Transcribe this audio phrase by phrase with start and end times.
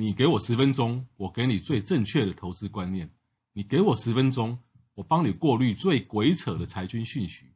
[0.00, 3.08] 你给我十分钟，我给你最正确的投资观念；
[3.52, 4.56] 你给我十分钟，
[4.94, 7.46] 我帮你过滤最鬼扯的财经讯息；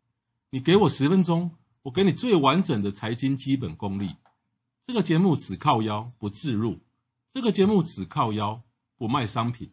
[0.50, 1.52] 你给我十分钟，
[1.82, 4.16] 我给你最完整的财经基本功力。
[4.88, 6.81] 这个节目只靠腰不置入，
[7.31, 8.61] 这个节目只靠腰
[8.97, 9.71] 不卖商品。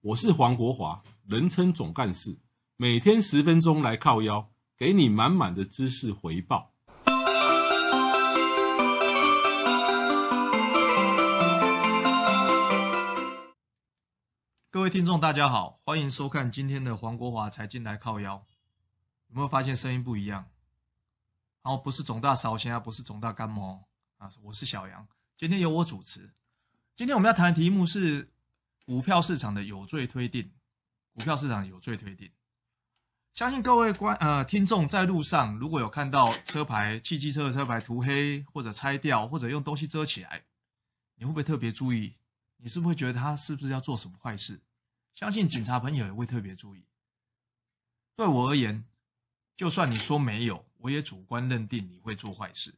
[0.00, 2.38] 我是黄国华，人称总干事，
[2.76, 6.73] 每天十分钟来靠腰，给你满满的知识回报。
[14.94, 18.34] 听众，大家好，欢迎收看今天的黄国华财经来靠腰。
[19.26, 20.48] 有没有发现声音不一样？
[21.64, 23.88] 然后不是总大少先啊，不是总大干毛
[24.18, 25.04] 啊，我是小杨。
[25.36, 26.32] 今天由我主持。
[26.94, 28.30] 今天我们要谈的题目是
[28.86, 30.48] 股票市场的有罪推定。
[31.12, 32.30] 股票市场有罪推定，
[33.32, 40.44] 相信各位观呃听众在路上如果有看到车牌汽机车的车牌涂黑或者拆掉或者用东西遮起来，
[41.16, 42.14] 你会不会特别注意？
[42.58, 44.60] 你是不是会觉得他是不是要做什么坏事？
[45.14, 46.86] 相信警察朋友也会特别注意。
[48.16, 48.84] 对我而言，
[49.56, 52.74] 就算你说没有，我也主观认定你会做坏事。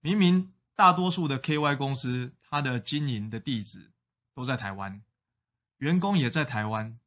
[0.00, 3.92] 明明大多数的 KY 公司，它的经营的地址
[4.34, 5.02] 都在台湾，
[5.78, 6.98] 员工也在台湾，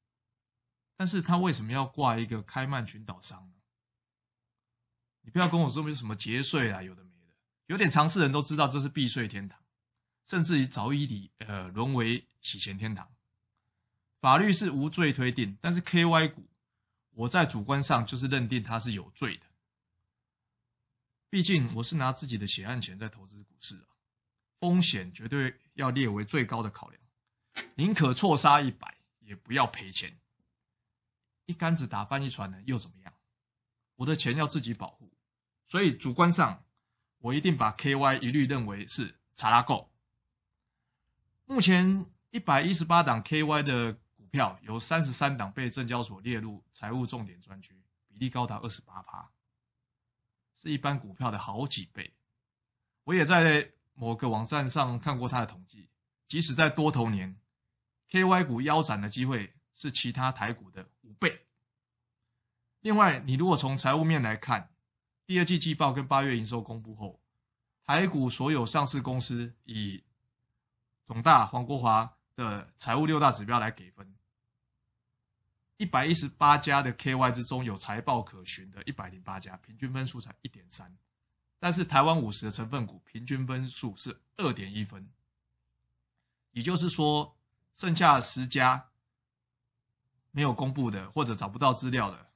[0.95, 3.55] 但是他为什么要挂一个开曼群岛商呢？
[5.21, 7.33] 你不要跟我说有什么节税啊，有的没的，
[7.65, 9.59] 有点常识人都知道这是避税天堂。
[10.27, 13.14] 甚至于早已里呃沦为洗钱天堂，
[14.25, 16.49] 法律是无罪推定，但是 KY 股，
[17.11, 19.45] 我在主观上就是认定它是有罪的。
[21.29, 23.85] 毕竟我是拿自己的血汗钱在投资股市啊，
[24.59, 26.99] 风险绝对要列为最高的考量，
[27.75, 30.17] 宁可错杀一百，也不要赔钱。
[31.45, 33.13] 一竿子打翻一船人又怎么样？
[33.97, 35.15] 我的钱要自己保护，
[35.67, 36.65] 所以主观上
[37.19, 39.93] 我一定把 KY 一律认为是查拉购。
[41.45, 43.99] 目前一百一十八档 KY 的
[44.35, 49.31] 票，有三十三档被证交所列入财务重点专区，比例高达二十八趴，
[50.57, 52.13] 是一般股票的好几倍。
[53.05, 55.87] 我也在某个网站上看过它的统计，
[56.27, 57.37] 即使在多头年
[58.11, 61.45] ，KY 股腰斩的机会是其他台股的五倍。
[62.81, 64.69] 另外，你如果从财务面来看，
[65.25, 67.21] 第二季季报跟八月营收公布后，
[67.85, 70.03] 台股所有上市公司以
[71.05, 73.89] 总大黄国华的财务六大指标来给，
[75.77, 80.95] 一百一十八家的 KY 之中有财报可循的一百零八家，平均分数才一点三，
[81.59, 85.09] 但是台湾五十的成分股平均分数是二点一分，
[86.51, 87.37] 也就是说，
[87.75, 88.89] 剩下十家
[90.31, 92.29] 没有公布的或者找不到资料的，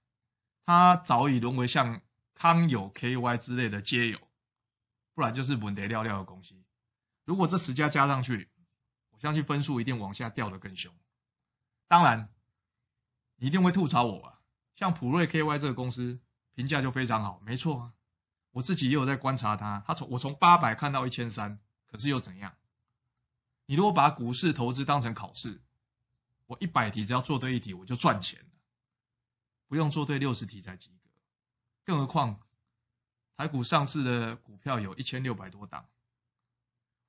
[0.66, 2.02] 它早已沦为像
[2.34, 4.20] 康友 KY 之类的街友，
[5.14, 6.56] 不然就是稳得料料的公司。
[7.24, 8.50] 如果这十家加上去，
[9.12, 10.94] 我相信分数一定往下掉的更凶。
[11.88, 12.30] 当然，
[13.40, 14.42] 你一定会吐槽我吧。
[14.76, 16.20] 像普瑞 KY 这个公司
[16.54, 17.94] 评价就非常好，没错啊。
[18.52, 22.56] 我自己也有在观察它，它从我从八百看到一千三，可是又怎样？
[23.66, 25.62] 你如果把股市投资当成考试，
[26.48, 28.50] 我一百题只要做对一题我就赚钱了，
[29.68, 31.10] 不用做对六十题才及格。
[31.86, 32.40] 更何况，
[33.38, 35.86] 台股上市的股票有一千六百多档。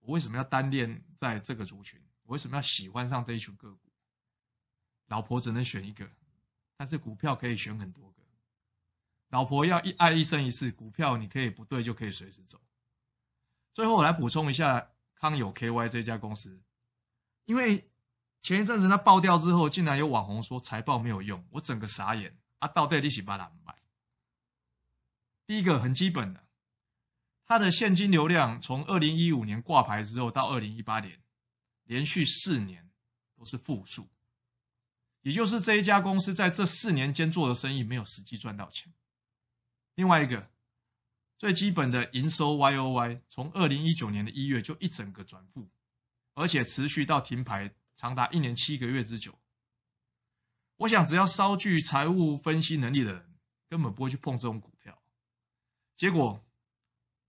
[0.01, 2.01] 我为什么要单恋在这个族群？
[2.25, 3.91] 我为什么要喜欢上这一群个股？
[5.07, 6.09] 老婆只能选一个，
[6.81, 8.23] 但是股票可以选很多个。
[9.29, 12.59] 老婆要一爱一生一世，股票你可以不对就可以随时走。
[13.75, 16.59] 最后我来补充一下康友 KY 这家公司，
[17.45, 17.87] 因为
[18.41, 22.69] 前一阵子它爆掉之后，竟然有网红说财报没有用，我整个傻眼啊！
[22.69, 23.77] 到底你是把哪买？
[25.47, 26.49] 第一个很基本的。
[27.45, 31.21] 它的现金流量从二零一五年挂牌之后到二零一八年，
[31.85, 32.91] 连续四年
[33.37, 34.09] 都是负数，
[35.22, 38.92] 也就是这一家公司在这四年间做的生意没有实际赚到钱。
[39.94, 40.50] 另外一个
[41.38, 45.70] 最基本的营收 YOY，从二零一九年的一月就一整个转负，
[46.34, 49.38] 而且持续到停牌长达一年七个月之久。
[50.76, 53.34] 我想只要稍具财务分析能力的人，
[53.69, 55.02] 根本不会去碰这种股票。
[55.96, 56.44] 结果。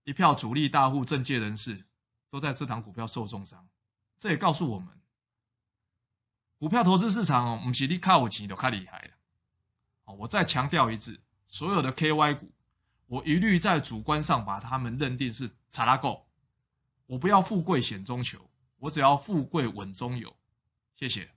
[0.04, 1.86] 一票主力大户、政界人士
[2.28, 3.68] 都在这档股票受重伤，
[4.18, 5.00] 这也告诉我们，
[6.62, 10.14] 股票投资市场哦，不是你靠有钱就靠厉害了。
[10.14, 12.52] 我再强调一次，所有的 KY 股，
[13.08, 16.24] 我一律在主观上把他们认定是查拉够。
[17.06, 18.48] 我不要富贵险中求，
[18.78, 20.32] 我只要富贵稳中有。
[20.94, 21.28] 谢谢。